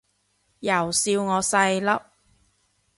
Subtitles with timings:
[0.61, 2.01] 又笑我細粒